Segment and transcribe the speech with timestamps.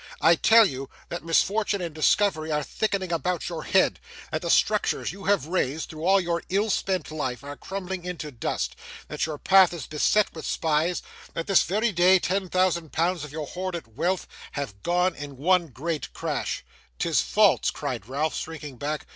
[0.19, 3.99] I tell you, that misfortune and discovery are thickening about your head;
[4.31, 8.31] that the structures you have raised, through all your ill spent life, are crumbling into
[8.31, 8.75] dust;
[9.09, 11.03] that your path is beset with spies;
[11.35, 15.67] that this very day, ten thousand pounds of your hoarded wealth have gone in one
[15.67, 16.65] great crash!'
[16.97, 19.05] ''Tis false!' cried Ralph, shrinking back.